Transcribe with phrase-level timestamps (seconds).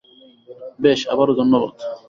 [0.79, 1.73] বেশ, আবারো ধন্যবাদ।